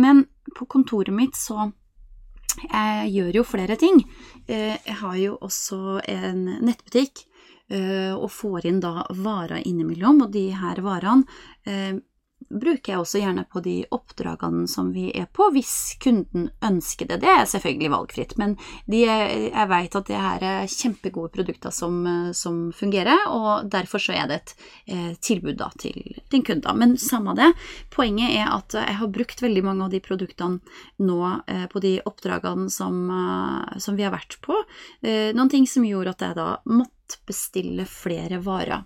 Men 0.00 0.24
på 0.56 0.68
kontoret 0.70 1.14
mitt 1.14 1.38
så 1.38 1.70
jeg 2.56 3.10
gjør 3.12 3.40
jo 3.40 3.46
flere 3.46 3.76
ting. 3.80 4.02
Eh, 4.48 4.74
jeg 4.74 4.98
har 5.02 5.16
jo 5.20 5.38
også 5.44 6.00
en 6.08 6.44
nettbutikk 6.64 7.26
eh, 7.68 8.14
og 8.14 8.30
får 8.32 8.68
inn 8.70 8.82
da 8.82 9.06
varer 9.12 9.64
innimellom, 9.66 10.24
og 10.26 10.32
de 10.34 10.48
her 10.56 10.80
varene 10.84 11.26
eh, 11.68 11.98
bruker 12.48 12.92
jeg 12.92 13.02
også 13.02 13.22
gjerne 13.22 13.46
på 13.50 13.62
de 13.64 13.76
oppdragene 13.94 14.66
som 14.70 14.92
vi 14.94 15.08
er 15.16 15.28
på, 15.32 15.48
hvis 15.54 15.96
kunden 16.02 16.48
ønsker 16.64 17.08
det. 17.10 17.20
Det 17.24 17.32
er 17.32 17.48
selvfølgelig 17.50 17.92
valgfritt, 17.92 18.36
men 18.40 18.56
de, 18.90 19.02
jeg 19.06 19.70
vet 19.72 19.98
at 20.00 20.10
det 20.10 20.20
her 20.20 20.46
er 20.46 20.70
kjempegode 20.70 21.34
produkter 21.34 21.74
som, 21.74 22.00
som, 22.36 22.66
fungerer, 22.76 23.26
og 23.32 23.70
derfor 23.72 24.02
så 24.02 24.16
er 24.16 24.30
det 24.30 24.40
et 24.40 24.54
eh, 24.92 25.12
tilbud 25.20 25.58
da 25.60 25.70
til 25.80 25.96
din 26.32 26.44
kunde. 26.46 26.74
Men 26.78 26.96
samme 27.00 27.36
det, 27.38 27.52
poenget 27.94 28.34
er 28.36 28.50
at 28.52 28.76
jeg 28.78 28.98
har 29.00 29.12
brukt 29.12 29.42
veldig 29.42 29.64
mange 29.66 29.86
av 29.86 29.94
de 29.94 30.02
produktene 30.04 30.60
nå 31.02 31.20
eh, 31.46 31.66
på 31.72 31.82
de 31.82 31.96
oppdragene 32.06 32.70
som, 32.72 33.04
eh, 33.10 33.78
som, 33.78 33.96
vi 33.96 34.06
har 34.06 34.14
vært 34.14 34.38
på. 34.44 34.56
Eh, 35.02 35.32
noen 35.36 35.52
ting 35.52 35.66
som 35.70 35.86
gjorde 35.86 36.16
at 36.16 36.26
jeg 36.28 36.38
da 36.38 36.50
måtte 36.70 37.20
bestille 37.28 37.86
flere 37.88 38.40
varer. 38.42 38.84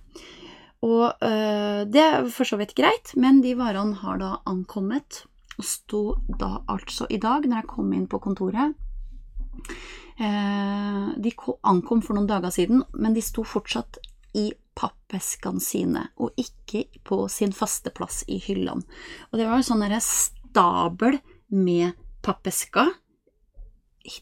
Og 0.86 1.12
øh, 1.12 1.82
det 1.92 2.00
er 2.00 2.28
for 2.32 2.48
så 2.48 2.56
vidt 2.60 2.74
greit, 2.78 3.12
men 3.16 3.42
de 3.44 3.52
varene 3.58 3.98
har 4.00 4.20
da 4.20 4.30
ankommet, 4.48 5.24
og 5.58 5.66
sto 5.66 6.02
da 6.40 6.62
altså 6.72 7.08
i 7.12 7.18
dag, 7.20 7.44
når 7.44 7.60
jeg 7.60 7.70
kom 7.74 7.90
inn 7.92 8.06
på 8.08 8.20
kontoret 8.24 8.72
eh, 10.16 11.10
De 11.20 11.32
ankom 11.68 12.00
for 12.00 12.16
noen 12.16 12.30
dager 12.30 12.54
siden, 12.54 12.80
men 12.96 13.16
de 13.16 13.24
sto 13.24 13.44
fortsatt 13.44 14.00
i 14.40 14.48
pappeskene 14.78 15.60
sine, 15.60 16.06
og 16.16 16.32
ikke 16.40 16.86
på 17.04 17.26
sin 17.28 17.52
faste 17.52 17.92
plass 17.92 18.22
i 18.30 18.38
hyllene. 18.40 18.86
Og 19.28 19.36
det 19.36 19.50
var 19.50 19.60
en 19.60 19.66
sånn 19.66 19.84
stabel 20.00 21.18
med 21.52 21.98
pappesker 22.24 22.94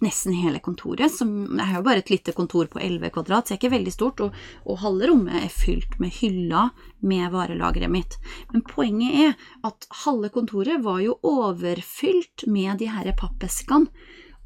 nesten 0.00 0.32
hele 0.32 0.60
kontoret. 0.60 1.12
Som, 1.14 1.58
har 1.58 1.78
jo 1.78 1.84
bare 1.86 2.02
et 2.02 2.10
lite 2.10 2.32
kontor 2.36 2.66
på 2.70 2.80
11 2.80 3.10
kvadrat, 3.14 3.46
så 3.46 3.54
det 3.54 3.56
er 3.56 3.60
ikke 3.62 3.76
veldig 3.76 3.94
stort, 3.94 4.22
og, 4.24 4.38
og 4.64 4.80
halve 4.82 5.10
rommet 5.10 5.42
er 5.42 5.52
fylt 5.52 5.98
med 6.02 6.14
hyller 6.20 6.72
med 7.00 7.30
varelageret 7.34 7.92
mitt. 7.92 8.18
Men 8.52 8.64
poenget 8.68 9.20
er 9.24 9.50
at 9.68 9.88
halve 10.04 10.32
kontoret 10.34 10.82
var 10.84 11.02
jo 11.04 11.18
overfylt 11.26 12.46
med 12.46 12.82
de 12.82 12.90
her 12.92 13.12
pappeskene. 13.18 13.90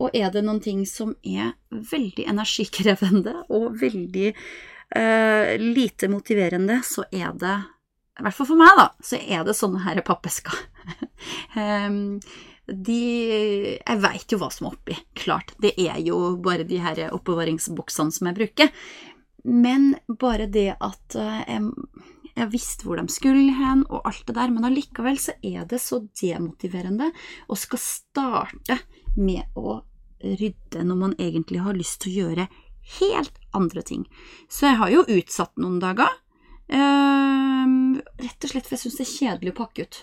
Og 0.03 0.15
er 0.19 0.33
det 0.35 0.43
noen 0.43 0.63
ting 0.63 0.83
som 0.89 1.13
er 1.23 1.53
veldig 1.71 2.25
energikrevende 2.33 3.37
og 3.53 3.77
veldig 3.79 4.33
eh, 4.33 5.53
lite 5.61 6.09
motiverende, 6.11 6.81
så 6.83 7.05
er 7.13 7.37
det 7.39 7.59
i 8.19 8.25
hvert 8.27 8.37
fall 8.37 8.49
for 8.51 8.61
meg, 8.61 8.73
da, 8.77 8.89
så 9.01 9.21
er 9.21 9.45
det 9.47 9.55
sånne 9.57 9.85
her 9.87 10.03
pappesker. 10.05 10.57
um, 11.57 12.19
de 12.67 13.79
Jeg 13.81 14.01
veit 14.03 14.33
jo 14.33 14.39
hva 14.39 14.49
som 14.55 14.69
er 14.69 14.77
oppi, 14.77 14.97
klart. 15.19 15.55
Det 15.63 15.75
er 15.81 15.99
jo 16.05 16.37
bare 16.43 16.67
de 16.69 16.79
her 16.83 17.09
oppbevaringsboksene 17.11 18.15
som 18.15 18.29
jeg 18.31 18.39
bruker. 18.39 18.73
Men 19.45 19.93
bare 20.07 20.47
det 20.47 20.77
at 20.79 21.17
eh, 21.19 21.41
jeg, 21.49 22.03
jeg 22.37 22.51
visste 22.53 22.87
hvor 22.87 23.01
de 23.01 23.07
skulle 23.11 23.57
hen, 23.59 23.83
og 23.91 24.07
alt 24.09 24.23
det 24.29 24.37
der, 24.39 24.53
men 24.55 24.69
allikevel 24.69 25.19
så 25.19 25.35
er 25.43 25.67
det 25.69 25.83
så 25.83 26.05
demotiverende 26.23 27.11
å 27.51 27.59
skal 27.59 27.83
starte 27.83 28.79
med 29.19 29.59
å 29.59 29.81
rydde 30.23 30.85
når 30.87 31.01
man 31.01 31.17
egentlig 31.19 31.65
har 31.65 31.75
lyst 31.75 32.05
til 32.05 32.13
å 32.13 32.21
gjøre 32.23 32.47
helt 33.01 33.43
andre 33.57 33.83
ting. 33.87 34.07
Så 34.47 34.69
jeg 34.69 34.79
har 34.79 34.95
jo 34.95 35.03
utsatt 35.11 35.59
noen 35.59 35.81
dager, 35.83 36.15
øh, 36.71 37.99
rett 38.23 38.47
og 38.47 38.55
slett 38.55 38.69
for 38.69 38.79
jeg 38.79 38.85
syns 38.87 38.99
det 39.01 39.07
er 39.07 39.15
kjedelig 39.17 39.55
å 39.55 39.61
pakke 39.65 39.87
ut 39.87 40.03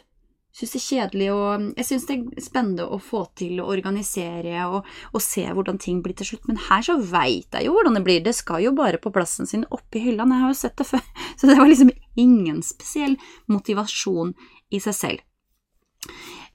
syns 0.55 0.73
det 0.73 0.79
er 0.79 0.85
kjedelig 0.85 1.27
og 1.33 1.65
Jeg 1.77 1.87
syns 1.87 2.05
det 2.09 2.15
er 2.15 2.43
spennende 2.43 2.87
å 2.89 2.97
få 3.01 3.21
til 3.37 3.61
å 3.61 3.67
organisere 3.69 4.65
og, 4.67 4.87
og, 5.13 5.21
se 5.23 5.45
hvordan 5.45 5.79
ting 5.81 6.01
blir 6.05 6.17
til 6.17 6.31
slutt, 6.31 6.47
men 6.49 6.59
her 6.69 6.83
så 6.85 6.97
veit 6.99 7.53
jeg 7.53 7.67
jo 7.67 7.75
hvordan 7.75 7.99
det 7.99 8.03
blir. 8.07 8.23
Det 8.25 8.35
skal 8.37 8.63
jo 8.65 8.73
bare 8.77 9.01
på 9.01 9.13
plassen 9.13 9.49
sin 9.49 9.67
oppi 9.69 10.01
hyllene, 10.03 10.35
jeg 10.35 10.45
har 10.45 10.53
jo 10.53 10.59
sett 10.61 10.77
det 10.79 10.89
før. 10.89 11.05
Så 11.39 11.47
det 11.47 11.57
var 11.59 11.69
liksom 11.69 11.93
ingen 12.19 12.63
spesiell 12.65 13.15
motivasjon 13.51 14.33
i 14.75 14.81
seg 14.83 14.97
selv. 14.97 15.25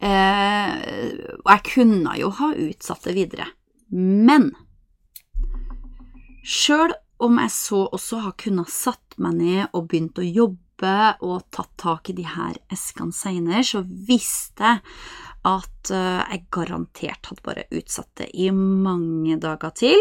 Eh, 0.04 0.72
og 1.38 1.50
jeg 1.52 1.64
kunne 1.70 2.18
jo 2.18 2.28
ha 2.40 2.50
utsatt 2.66 3.06
det 3.06 3.14
videre, 3.16 3.46
men 3.94 4.50
sjøl 6.44 6.92
om 7.24 7.38
jeg 7.40 7.52
så 7.54 7.84
også 7.94 8.20
har 8.24 8.34
kunnet 8.40 8.72
satt 8.72 9.16
meg 9.22 9.38
ned 9.38 9.62
og 9.70 9.86
begynt 9.88 10.18
å 10.20 10.26
jobbe 10.26 10.63
jobbe 10.74 11.16
og 11.22 11.50
tatt 11.50 11.70
tak 11.76 12.10
i 12.10 12.14
de 12.14 12.24
her 12.24 12.56
eskene 12.72 13.12
seinere, 13.12 13.62
så 13.62 13.84
visste 13.84 14.62
jeg 14.62 14.80
at 15.44 15.90
eh, 15.90 16.24
jeg 16.32 16.46
garantert 16.50 17.26
hadde 17.28 17.44
bare 17.44 17.66
utsatt 17.70 18.10
det 18.16 18.30
i 18.32 18.50
mange 18.50 19.36
dager 19.36 19.70
til. 19.76 20.00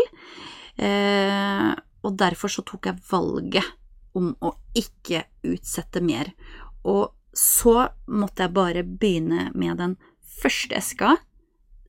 Eh, 0.77 1.73
og 2.03 2.15
derfor 2.17 2.49
så 2.49 2.63
tok 2.63 2.87
jeg 2.87 3.01
valget 3.09 3.63
om 4.15 4.33
å 4.41 4.53
ikke 4.73 5.25
utsette 5.43 6.01
mer. 6.01 6.31
Og 6.85 7.11
så 7.33 7.89
måtte 8.07 8.43
jeg 8.43 8.53
bare 8.53 8.83
begynne 8.83 9.51
med 9.53 9.77
den 9.77 9.97
første 10.39 10.75
eska, 10.77 11.17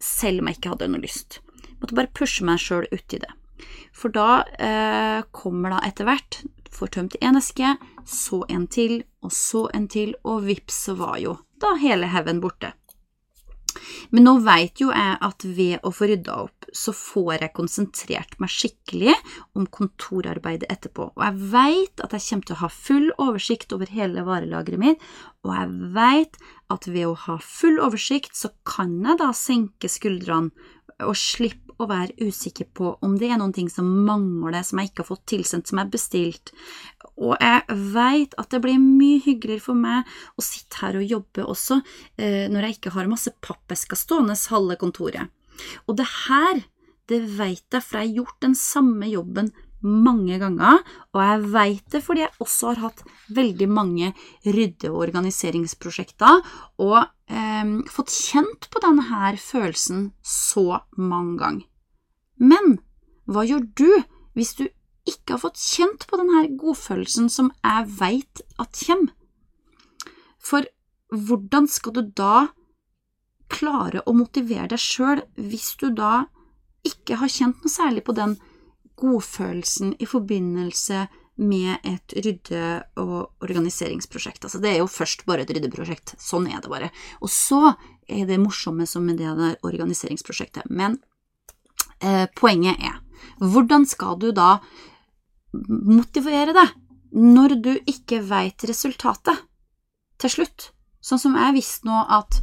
selv 0.00 0.40
om 0.40 0.48
jeg 0.48 0.58
ikke 0.58 0.74
hadde 0.74 0.90
noe 0.90 1.04
lyst. 1.04 1.40
Jeg 1.62 1.78
måtte 1.80 1.96
bare 1.96 2.12
pushe 2.14 2.44
meg 2.44 2.58
sjøl 2.58 2.88
uti 2.90 3.20
det. 3.22 3.30
For 3.94 4.10
da 4.10 4.42
eh, 4.58 5.22
kommer 5.30 5.76
da 5.76 5.84
etter 5.86 6.08
hvert 6.08 6.42
får 6.74 6.94
tømt 6.96 7.16
én 7.22 7.38
eske, 7.38 7.74
så 8.10 8.44
en 8.48 8.66
til, 8.70 9.02
og 9.24 9.32
så 9.32 9.66
en 9.74 9.88
til, 9.90 10.14
og 10.24 10.44
vips, 10.48 10.86
så 10.88 10.96
var 10.98 11.18
jo 11.22 11.38
da 11.62 11.74
hele 11.80 12.10
haugen 12.12 12.42
borte. 12.44 12.74
Men 14.14 14.26
nå 14.28 14.34
veit 14.44 14.78
jo 14.82 14.90
jeg 14.94 15.16
at 15.26 15.44
ved 15.56 15.82
å 15.82 15.90
få 15.94 16.06
rydda 16.10 16.34
opp, 16.44 16.66
så 16.74 16.94
får 16.94 17.44
jeg 17.44 17.54
konsentrert 17.56 18.36
meg 18.42 18.52
skikkelig 18.52 19.14
om 19.58 19.66
kontorarbeidet 19.70 20.70
etterpå, 20.70 21.08
og 21.14 21.24
jeg 21.24 21.50
veit 21.54 22.02
at 22.04 22.14
jeg 22.14 22.26
kommer 22.28 22.48
til 22.48 22.56
å 22.56 22.62
ha 22.62 22.70
full 22.70 23.08
oversikt 23.22 23.74
over 23.76 23.90
hele 23.94 24.26
varelageret 24.26 24.82
mitt, 24.82 25.08
og 25.46 25.54
jeg 25.54 25.90
veit 25.96 26.38
at 26.74 26.88
ved 26.90 27.10
å 27.10 27.18
ha 27.26 27.38
full 27.42 27.80
oversikt, 27.82 28.34
så 28.38 28.52
kan 28.66 28.96
jeg 29.02 29.20
da 29.22 29.30
senke 29.36 29.90
skuldrene 29.90 30.50
og 31.02 31.16
slippe 31.18 31.63
å 31.78 31.86
være 31.90 32.28
usikker 32.28 32.68
på 32.76 32.92
om 33.04 33.16
det 33.20 33.30
er 33.30 33.40
noen 33.40 33.54
ting 33.54 33.70
som 33.72 33.88
mangler, 34.06 34.62
som 34.66 34.80
jeg 34.80 34.90
ikke 34.90 35.04
har 35.04 35.10
fått 35.10 35.24
tilsendt, 35.32 35.68
som 35.68 35.80
jeg 35.80 35.86
har 35.86 35.94
bestilt. 35.94 36.52
Og 37.14 37.34
jeg 37.38 37.78
veit 37.94 38.36
at 38.40 38.50
det 38.52 38.60
blir 38.64 38.80
mye 38.82 39.22
hyggeligere 39.24 39.64
for 39.64 39.78
meg 39.78 40.10
å 40.38 40.44
sitte 40.44 40.82
her 40.82 40.98
og 41.00 41.08
jobbe 41.16 41.48
også, 41.54 41.80
eh, 42.18 42.44
når 42.52 42.68
jeg 42.68 42.78
ikke 42.78 42.94
har 42.96 43.10
masse 43.10 43.34
pappesker 43.44 43.98
stående 43.98 44.38
halve 44.50 44.78
kontoret. 44.80 45.30
Og 45.86 45.98
det 45.98 46.06
her, 46.28 46.64
det 47.10 47.20
veit 47.38 47.66
jeg, 47.70 47.82
for 47.82 48.00
jeg 48.00 48.08
har 48.08 48.18
gjort 48.22 48.40
den 48.42 48.58
samme 48.58 49.08
jobben 49.10 49.52
mange 49.84 50.38
ganger, 50.40 50.80
og 51.12 51.20
jeg 51.22 51.50
veit 51.54 51.84
det 51.92 52.00
fordi 52.04 52.24
jeg 52.24 52.42
også 52.42 52.72
har 52.72 52.82
hatt 52.86 53.02
veldig 53.36 53.68
mange 53.70 54.12
rydde- 54.46 54.90
og 54.92 55.02
organiseringsprosjekter, 55.08 56.40
og 56.80 56.98
eh, 57.28 57.74
fått 57.92 58.14
kjent 58.14 58.68
på 58.72 58.82
denne 58.84 59.06
her 59.10 59.38
følelsen 59.40 60.08
så 60.24 60.80
mange 60.96 61.38
ganger. 61.42 61.68
Men 62.40 62.78
hva 63.30 63.44
gjør 63.46 63.68
du 63.78 63.90
hvis 64.34 64.56
du 64.58 64.66
ikke 65.08 65.36
har 65.36 65.42
fått 65.44 65.60
kjent 65.60 66.06
på 66.08 66.18
denne 66.20 66.46
godfølelsen 66.58 67.28
som 67.32 67.52
jeg 67.60 67.90
veit 68.00 68.44
at 68.60 68.80
kommer? 68.86 69.12
For 70.44 70.66
hvordan 71.14 71.68
skal 71.70 71.94
du 71.96 72.02
da 72.16 72.48
klare 73.52 74.02
å 74.08 74.14
motivere 74.16 74.72
deg 74.72 74.80
sjøl 74.80 75.22
hvis 75.36 75.74
du 75.80 75.90
da 75.94 76.24
ikke 76.84 77.18
har 77.20 77.32
kjent 77.32 77.62
noe 77.62 77.72
særlig 77.72 78.04
på 78.04 78.16
den 78.16 78.36
godfølelsen 79.00 79.94
i 79.98 80.06
forbindelse 80.06 81.06
med 81.36 81.82
et 81.82 82.14
rydde- 82.24 82.84
og 82.96 83.32
organiseringsprosjekt. 83.42 84.44
Altså, 84.44 84.60
det 84.62 84.70
er 84.70 84.78
jo 84.78 84.90
først 84.90 85.24
bare 85.26 85.42
et 85.42 85.50
ryddeprosjekt. 85.50 86.14
Sånn 86.22 86.46
er 86.46 86.60
det 86.62 86.70
bare. 86.70 86.90
Og 87.20 87.30
så 87.32 87.74
er 88.08 88.26
det 88.28 88.38
morsomme 88.38 88.86
som 88.86 89.06
med 89.06 89.18
det 89.18 89.32
der 89.38 89.56
organiseringsprosjektet. 89.66 90.70
Men 90.70 91.00
eh, 92.00 92.26
poenget 92.36 92.78
er, 92.78 93.00
hvordan 93.40 93.86
skal 93.86 94.18
du 94.20 94.30
da 94.34 94.60
motivere 95.68 96.54
deg 96.54 96.74
når 97.14 97.58
du 97.62 97.72
ikke 97.86 98.22
veit 98.26 98.62
resultatet 98.68 99.42
til 100.22 100.30
slutt? 100.30 100.70
Sånn 101.04 101.20
som 101.20 101.34
jeg 101.36 101.58
visste 101.58 101.88
nå 101.88 101.98
at 102.14 102.40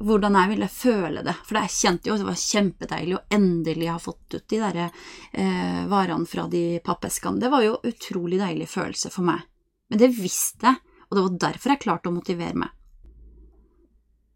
hvordan 0.00 0.36
jeg 0.38 0.50
ville 0.52 0.68
føle 0.72 1.22
det. 1.26 1.34
For 1.46 1.58
jeg 1.60 1.74
kjente 1.74 2.10
jo 2.10 2.16
at 2.16 2.22
det 2.22 2.28
var 2.28 2.40
kjempedeilig 2.42 3.16
å 3.18 3.24
endelig 3.34 3.90
ha 3.92 3.98
fått 4.02 4.38
ut 4.38 4.48
de 4.50 4.60
der 4.62 4.80
eh, 4.86 5.84
varene 5.90 6.28
fra 6.28 6.46
de 6.50 6.64
pappeskene. 6.84 7.40
Det 7.42 7.52
var 7.52 7.66
jo 7.66 7.78
utrolig 7.88 8.40
deilig 8.40 8.68
følelse 8.70 9.12
for 9.14 9.28
meg. 9.28 9.44
Men 9.88 10.02
det 10.02 10.10
visste 10.16 10.70
jeg, 10.70 10.98
og 11.08 11.16
det 11.16 11.24
var 11.24 11.38
derfor 11.48 11.74
jeg 11.74 11.84
klarte 11.84 12.10
å 12.10 12.16
motivere 12.16 12.64
meg. 12.64 12.74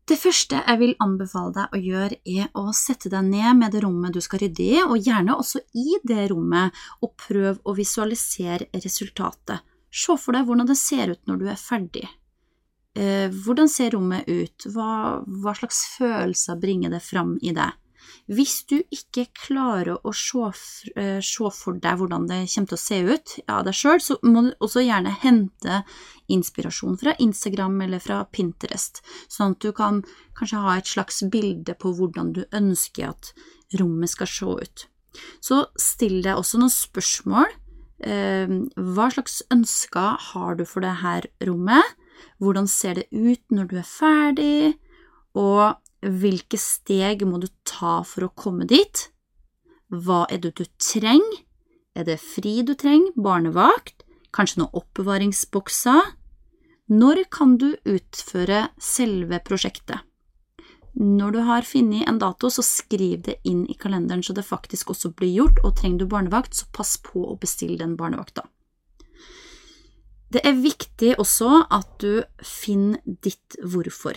Det 0.02 0.16
første 0.18 0.58
jeg 0.58 0.78
vil 0.80 0.96
anbefale 1.00 1.52
deg 1.54 1.74
å 1.76 1.78
gjøre, 1.80 2.16
er 2.26 2.48
å 2.58 2.72
sette 2.74 3.10
deg 3.12 3.28
ned 3.28 3.60
med 3.60 3.72
det 3.72 3.84
rommet 3.84 4.16
du 4.16 4.18
skal 4.24 4.42
rydde 4.42 4.64
i, 4.64 4.80
og 4.82 4.98
gjerne 4.98 5.36
også 5.38 5.62
i 5.78 6.00
det 6.02 6.26
rommet, 6.32 6.74
og 7.00 7.14
prøv 7.22 7.60
å 7.62 7.76
visualisere 7.78 8.66
resultatet. 8.82 9.62
Se 9.92 10.16
for 10.18 10.34
deg 10.34 10.48
hvordan 10.48 10.68
det 10.68 10.78
ser 10.80 11.12
ut 11.12 11.22
når 11.28 11.38
du 11.38 11.46
er 11.52 11.60
ferdig. 11.60 12.08
Eh, 12.92 13.28
hvordan 13.32 13.70
ser 13.72 13.94
rommet 13.94 14.28
ut, 14.28 14.66
hva, 14.74 15.22
hva, 15.24 15.54
slags 15.56 15.84
følelser 15.94 16.58
bringer 16.60 16.92
det 16.92 17.00
fram 17.00 17.38
i 17.40 17.54
deg? 17.56 17.78
Hvis 18.28 18.66
du 18.68 18.76
ikke 18.92 19.24
klarer 19.34 19.96
å 19.96 20.12
se, 20.14 20.42
eh, 21.00 21.20
for 21.56 21.72
deg 21.80 21.98
hvordan 21.98 22.26
det 22.28 22.42
kommer 22.52 22.68
til 22.68 22.76
å 22.76 22.82
se 22.82 22.98
ut 23.00 23.40
av 23.48 23.64
deg 23.64 23.74
sjøl, 23.74 24.00
så 24.00 24.18
må 24.22 24.42
du 24.44 24.52
også 24.60 24.84
gjerne 24.84 25.14
hente 25.22 25.84
inspirasjon 26.28 26.98
fra 27.00 27.16
Instagram 27.18 27.80
eller 27.80 27.98
fra 27.98 28.24
Pinterest, 28.24 29.00
sånn 29.28 29.56
at 29.56 29.60
du 29.60 29.72
kan 29.72 30.02
kanskje 30.36 30.60
ha 30.60 30.76
et 30.76 30.86
slags 30.86 31.22
bilde 31.30 31.74
på 31.74 31.94
hvordan 31.96 32.32
du 32.32 32.44
ønsker 32.52 33.08
at 33.08 33.32
rommet 33.80 34.10
skal 34.10 34.26
se 34.26 34.44
ut. 34.44 34.86
Så 35.40 35.66
still 35.80 36.20
deg 36.22 36.36
også 36.36 36.60
noen 36.60 36.72
spørsmål. 36.72 37.48
Eh, 38.04 38.48
hva 38.76 39.08
slags 39.14 39.42
ønsker 39.50 40.18
har 40.32 40.56
du 40.56 40.64
for 40.66 40.84
dette 40.84 41.32
rommet? 41.46 41.96
Hvordan 42.42 42.68
ser 42.70 43.00
det 43.00 43.08
ut 43.10 43.42
når 43.54 43.70
du 43.70 43.76
er 43.80 43.88
ferdig, 43.88 44.74
og 45.38 45.78
hvilke 46.02 46.58
steg 46.58 47.22
må 47.28 47.38
du 47.42 47.48
ta 47.68 48.00
for 48.06 48.26
å 48.26 48.34
komme 48.34 48.66
dit? 48.68 49.08
Hva 49.92 50.24
er 50.32 50.42
det 50.42 50.56
du 50.58 50.64
trenger? 50.82 51.44
Er 51.94 52.06
det 52.08 52.22
fri 52.24 52.62
du 52.64 52.72
trenger, 52.78 53.12
barnevakt, 53.16 54.06
kanskje 54.32 54.62
noen 54.62 54.80
oppbevaringsbokser? 54.80 56.14
Når 56.92 57.22
kan 57.32 57.58
du 57.60 57.74
utføre 57.88 58.66
selve 58.80 59.38
prosjektet? 59.44 60.00
Når 60.92 61.30
du 61.32 61.38
har 61.48 61.64
funnet 61.64 62.08
en 62.08 62.18
dato, 62.20 62.50
så 62.52 62.64
skriv 62.64 63.22
det 63.28 63.38
inn 63.48 63.62
i 63.70 63.76
kalenderen 63.80 64.24
så 64.24 64.34
det 64.36 64.44
faktisk 64.44 64.90
også 64.92 65.12
blir 65.16 65.32
gjort, 65.32 65.62
og 65.64 65.76
trenger 65.78 66.02
du 66.02 66.10
barnevakt, 66.10 66.56
så 66.56 66.68
pass 66.72 66.98
på 67.00 67.24
å 67.24 67.38
bestille 67.40 67.78
den 67.80 67.94
barnevakta. 67.96 68.44
Det 70.32 70.40
er 70.48 70.56
viktig 70.56 71.16
også 71.20 71.64
at 71.68 71.88
du 72.00 72.22
finner 72.46 73.00
ditt 73.04 73.56
hvorfor. 73.60 74.16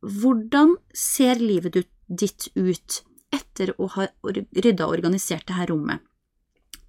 Hvordan 0.00 0.76
ser 0.94 1.40
livet 1.42 1.80
ditt 2.06 2.46
ut 2.54 3.00
etter 3.34 3.72
å 3.78 3.88
ha 3.96 4.06
rydda 4.22 4.86
og 4.86 4.94
organisert 4.94 5.48
dette 5.48 5.66
rommet? 5.72 5.98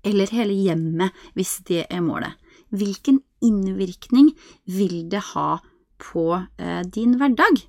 Eller 0.06 0.30
hele 0.34 0.54
hjemmet, 0.54 1.14
hvis 1.38 1.60
det 1.66 1.86
er 1.90 2.06
målet. 2.06 2.38
Hvilken 2.74 3.20
innvirkning 3.44 4.32
vil 4.70 5.04
det 5.10 5.24
ha 5.34 5.60
på 6.02 6.26
eh, 6.38 6.82
din 6.86 7.18
hverdag? 7.22 7.64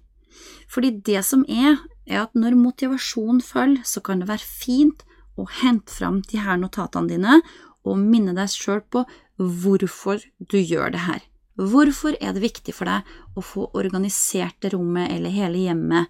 Fordi 0.68 0.92
det 1.04 1.24
som 1.28 1.44
er, 1.48 1.80
er 2.08 2.24
at 2.26 2.36
når 2.36 2.56
motivasjonen 2.56 3.42
følger, 3.44 3.84
så 3.84 4.00
kan 4.04 4.22
det 4.22 4.30
være 4.30 4.44
fint 4.44 5.04
å 5.36 5.48
hente 5.60 5.92
fram 5.92 6.20
de 6.28 6.40
her 6.40 6.60
notatene 6.60 7.12
dine 7.12 7.40
og 7.88 7.98
minne 7.98 8.34
deg 8.36 8.50
sjøl 8.52 8.82
på 8.92 9.04
hvorfor 9.38 10.22
du 10.38 10.58
gjør 10.58 10.92
det 10.94 11.04
her. 11.06 11.20
Hvorfor 11.56 12.16
er 12.20 12.32
det 12.32 12.44
viktig 12.44 12.74
for 12.74 12.88
deg 12.88 13.36
å 13.36 13.44
få 13.44 13.66
organisert 13.76 14.56
det 14.64 14.72
rommet 14.72 15.12
eller 15.12 15.34
hele 15.34 15.66
hjemmet? 15.66 16.08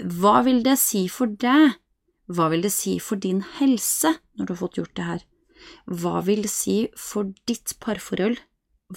Hva 0.00 0.40
vil 0.46 0.62
det 0.64 0.78
si 0.80 1.04
for 1.12 1.28
deg? 1.28 1.76
Hva 2.32 2.48
vil 2.52 2.64
det 2.64 2.72
si 2.72 2.96
for 3.02 3.20
din 3.20 3.42
helse 3.58 4.14
når 4.38 4.46
du 4.46 4.52
har 4.54 4.62
fått 4.62 4.78
gjort 4.80 4.96
det 4.96 5.08
her? 5.08 5.26
Hva 5.86 6.22
vil 6.26 6.42
det 6.46 6.52
si 6.52 6.78
for 6.98 7.28
ditt 7.48 7.76
parforhold? 7.82 8.40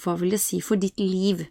Hva 0.00 0.16
vil 0.20 0.32
det 0.34 0.40
si 0.42 0.62
for 0.64 0.80
ditt 0.80 0.98
liv? 1.00 1.44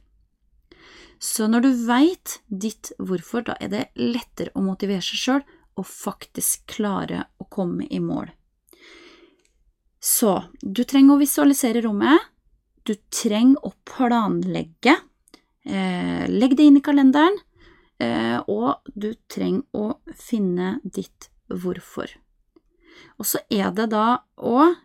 Så 1.22 1.48
når 1.48 1.64
du 1.64 1.70
veit 1.88 2.40
ditt 2.50 2.92
hvorfor, 3.00 3.46
da 3.46 3.56
er 3.62 3.72
det 3.72 3.84
lettere 3.98 4.54
å 4.56 4.64
motivere 4.66 5.06
seg 5.06 5.22
sjøl 5.22 5.46
og 5.76 5.88
faktisk 5.88 6.66
klare 6.76 7.26
å 7.40 7.48
komme 7.52 7.88
i 7.88 8.02
mål. 8.04 8.30
Så 10.06 10.36
du 10.62 10.84
trenger 10.86 11.16
å 11.16 11.22
visualisere 11.22 11.82
rommet, 11.82 12.30
du 12.86 12.94
trenger 13.10 13.64
å 13.66 13.72
planlegge, 13.90 14.94
eh, 15.66 16.28
legg 16.30 16.54
det 16.58 16.68
inn 16.70 16.78
i 16.78 16.84
kalenderen, 16.86 17.40
eh, 17.98 18.38
og 18.48 18.86
du 18.94 19.16
trenger 19.28 19.64
å 19.74 19.98
finne 20.14 20.80
ditt 20.84 21.30
hvorfor. 21.50 22.14
Og 23.18 23.26
så 23.26 23.42
er 23.50 23.72
det 23.72 23.90
da 23.90 24.22
òg 24.38 24.78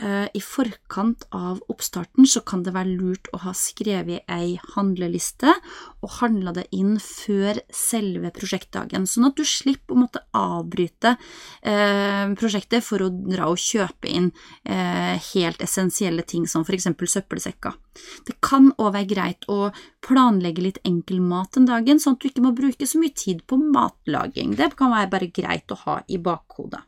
i 0.00 0.40
forkant 0.40 1.26
av 1.36 1.58
oppstarten 1.68 2.24
så 2.28 2.40
kan 2.46 2.62
det 2.64 2.72
være 2.72 2.94
lurt 2.96 3.28
å 3.36 3.42
ha 3.44 3.52
skrevet 3.56 4.24
ei 4.32 4.54
handleliste 4.74 5.52
og 6.00 6.14
handla 6.20 6.54
det 6.56 6.66
inn 6.76 6.94
før 7.02 7.60
selve 7.74 8.30
prosjektdagen, 8.34 9.06
sånn 9.08 9.28
at 9.28 9.36
du 9.36 9.44
slipper 9.44 9.94
å 9.94 10.00
måtte 10.00 10.22
avbryte 10.36 11.14
eh, 11.60 12.32
prosjektet 12.40 12.84
for 12.86 13.04
å 13.04 13.10
dra 13.12 13.50
og 13.52 13.60
kjøpe 13.60 14.10
inn 14.10 14.30
eh, 14.64 15.16
helt 15.32 15.62
essensielle 15.64 16.24
ting 16.24 16.46
som 16.48 16.64
for 16.64 16.76
eksempel 16.76 17.10
søppelsekker. 17.10 17.76
Det 18.26 18.38
kan 18.44 18.70
òg 18.76 18.94
være 18.96 19.10
greit 19.10 19.48
å 19.52 19.70
planlegge 20.04 20.64
litt 20.64 20.82
enkel 20.88 21.20
mat 21.24 21.52
den 21.56 21.68
dagen, 21.68 22.00
sånn 22.00 22.16
at 22.16 22.22
du 22.22 22.30
ikke 22.30 22.44
må 22.44 22.54
bruke 22.56 22.88
så 22.88 23.00
mye 23.02 23.16
tid 23.16 23.44
på 23.46 23.60
matlaging. 23.60 24.56
Det 24.56 24.72
kan 24.78 24.94
være 24.94 25.12
bare 25.12 25.32
greit 25.34 25.74
å 25.74 25.82
ha 25.84 26.00
i 26.08 26.20
bakhodet. 26.22 26.86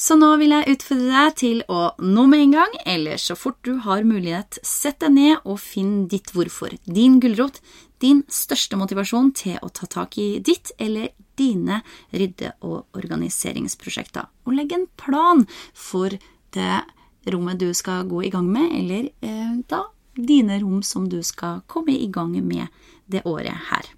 Så 0.00 0.16
nå 0.16 0.30
vil 0.40 0.54
jeg 0.54 0.78
utfordre 0.78 1.08
deg 1.12 1.34
til 1.36 1.58
å 1.68 1.80
nå 2.00 2.22
med 2.30 2.40
en 2.46 2.54
gang, 2.54 2.76
eller 2.88 3.20
så 3.20 3.34
fort 3.36 3.58
du 3.66 3.74
har 3.84 4.06
mulighet, 4.08 4.56
sett 4.64 5.02
deg 5.02 5.12
ned 5.12 5.44
og 5.44 5.60
finn 5.60 6.06
ditt 6.08 6.32
hvorfor, 6.32 6.72
din 6.88 7.18
gulrot, 7.20 7.60
din 8.00 8.22
største 8.32 8.78
motivasjon 8.80 9.28
til 9.36 9.58
å 9.60 9.68
ta 9.76 9.90
tak 9.92 10.16
i 10.16 10.38
ditt 10.40 10.72
eller 10.80 11.12
dine 11.36 11.82
rydde- 12.16 12.54
og 12.64 12.96
organiseringsprosjekter, 12.96 14.30
og 14.48 14.56
legg 14.56 14.72
en 14.72 14.88
plan 14.96 15.44
for 15.76 16.16
det 16.56 16.80
rommet 17.28 17.60
du 17.60 17.68
skal 17.76 18.08
gå 18.08 18.24
i 18.24 18.32
gang 18.32 18.48
med, 18.48 18.72
eller 18.80 19.12
eh, 19.20 19.54
da 19.68 19.84
dine 20.16 20.62
rom 20.64 20.80
som 20.80 21.12
du 21.12 21.20
skal 21.20 21.60
komme 21.68 21.92
i 21.92 22.08
gang 22.08 22.32
med 22.40 22.72
det 23.04 23.26
året 23.28 23.68
her. 23.68 23.92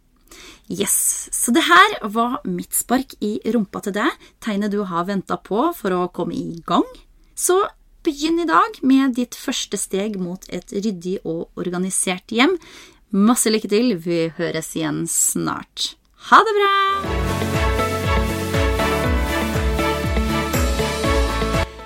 Yes, 0.71 1.29
Så 1.33 1.53
det 1.53 1.65
her 1.67 1.97
var 2.15 2.41
mitt 2.47 2.73
spark 2.75 3.17
i 3.21 3.41
rumpa 3.53 3.83
til 3.83 3.97
deg, 3.97 4.11
tegnet 4.41 4.73
du 4.73 4.85
har 4.87 5.09
venta 5.09 5.37
på 5.37 5.73
for 5.77 5.93
å 5.97 6.09
komme 6.15 6.37
i 6.39 6.63
gang. 6.67 6.87
Så 7.35 7.59
begynn 8.07 8.41
i 8.43 8.49
dag 8.49 8.79
med 8.83 9.17
ditt 9.19 9.35
første 9.39 9.77
steg 9.77 10.19
mot 10.23 10.47
et 10.49 10.73
ryddig 10.73 11.19
og 11.25 11.51
organisert 11.59 12.33
hjem. 12.33 12.57
Masse 13.13 13.51
lykke 13.53 13.69
til, 13.69 13.97
vi 13.99 14.31
høres 14.39 14.73
igjen 14.79 15.05
snart. 15.11 15.97
Ha 16.31 16.41
det 16.47 16.57
bra! 16.57 16.73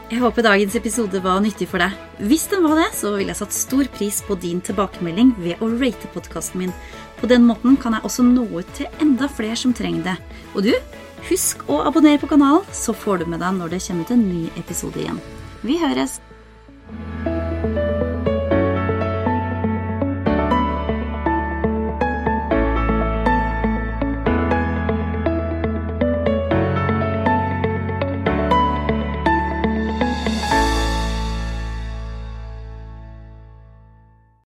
Jeg 0.06 0.22
håper 0.22 0.44
dagens 0.46 0.76
episode 0.78 1.20
var 1.20 1.42
nyttig 1.44 1.66
for 1.68 1.82
deg. 1.82 1.92
Hvis 2.24 2.46
den 2.48 2.62
var 2.64 2.78
det, 2.78 2.86
så 2.96 3.10
ville 3.12 3.34
jeg 3.34 3.40
satt 3.42 3.52
stor 3.52 3.88
pris 3.92 4.22
på 4.24 4.36
din 4.40 4.62
tilbakemelding 4.64 5.34
ved 5.42 5.60
å 5.60 5.68
rate 5.74 6.08
podkasten 6.14 6.62
min. 6.62 6.72
På 7.20 7.30
den 7.30 7.46
måten 7.48 7.78
kan 7.80 7.96
jeg 7.96 8.04
også 8.04 8.26
nå 8.26 8.44
ut 8.58 8.74
til 8.76 8.90
enda 9.00 9.28
flere 9.32 9.56
som 9.56 9.72
trenger 9.76 10.04
det. 10.10 10.16
Og 10.54 10.68
du, 10.68 10.72
husk 11.30 11.64
å 11.72 11.80
abonnere 11.88 12.20
på 12.22 12.30
kanalen, 12.30 12.66
så 12.76 12.94
får 12.96 13.22
du 13.22 13.30
med 13.32 13.40
deg 13.44 13.56
når 13.56 13.72
det 13.72 13.82
kommer 13.88 14.04
ut 14.04 14.14
en 14.14 14.28
ny 14.28 14.46
episode 14.60 15.00
igjen. 15.00 15.20
Vi 15.64 15.80
høres! 15.80 16.20